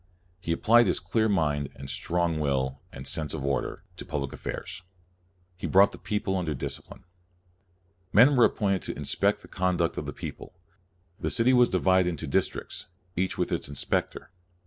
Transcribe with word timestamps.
He 0.39 0.51
applied 0.51 0.87
his 0.87 0.99
clear 0.99 1.29
mind, 1.29 1.69
and 1.75 1.87
strong 1.87 2.39
will, 2.39 2.81
and 2.91 3.05
sense 3.05 3.35
of 3.35 3.45
order, 3.45 3.83
to 3.97 4.03
public 4.03 4.33
affairs. 4.33 4.81
He 5.55 5.67
brought 5.67 5.91
the 5.91 5.99
people 5.99 6.35
under 6.35 6.55
dis 6.55 6.79
cipline. 6.79 7.03
Men 8.11 8.35
were 8.35 8.45
appointed 8.45 8.81
to 8.81 8.97
inspect 8.97 9.43
the 9.43 9.47
con 9.47 9.77
duct 9.77 9.97
of 9.99 10.07
the 10.07 10.11
people. 10.11 10.55
The 11.19 11.29
city 11.29 11.53
was 11.53 11.69
divided 11.69 12.09
into 12.09 12.25
districts, 12.25 12.87
each 13.15 13.37
with 13.37 13.51
its 13.51 13.69
inspector. 13.69 14.31